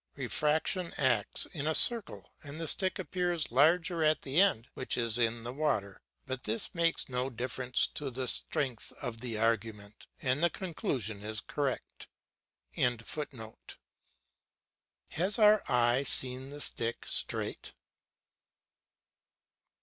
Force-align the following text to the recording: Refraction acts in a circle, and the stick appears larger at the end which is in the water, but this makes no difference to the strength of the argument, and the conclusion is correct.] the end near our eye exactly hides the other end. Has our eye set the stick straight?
Refraction 0.15 0.93
acts 0.97 1.45
in 1.51 1.67
a 1.67 1.75
circle, 1.75 2.33
and 2.41 2.59
the 2.59 2.67
stick 2.67 2.97
appears 2.97 3.51
larger 3.51 4.03
at 4.03 4.23
the 4.23 4.41
end 4.41 4.67
which 4.73 4.97
is 4.97 5.19
in 5.19 5.43
the 5.43 5.53
water, 5.53 6.01
but 6.25 6.45
this 6.45 6.73
makes 6.73 7.07
no 7.07 7.29
difference 7.29 7.85
to 7.85 8.09
the 8.09 8.27
strength 8.27 8.91
of 8.93 9.21
the 9.21 9.37
argument, 9.37 10.07
and 10.19 10.41
the 10.41 10.49
conclusion 10.49 11.21
is 11.23 11.39
correct.] 11.39 12.07
the 12.71 12.81
end 12.81 13.03
near 13.15 13.45
our 13.45 13.47
eye 13.47 13.53
exactly 15.11 15.11
hides 15.11 15.15
the 15.19 15.21
other 15.21 15.23
end. 15.23 15.23
Has 15.23 15.37
our 15.37 15.71
eye 15.71 16.01
set 16.01 16.49
the 16.49 16.61
stick 16.61 17.05
straight? 17.05 17.73